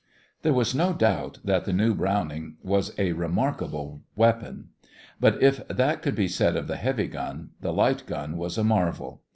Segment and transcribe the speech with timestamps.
[0.41, 4.69] There was no doubt that the new Browning was a remarkable weapon.
[5.19, 8.63] But if that could be said of the heavy gun, the light gun was a
[8.63, 9.21] marvel.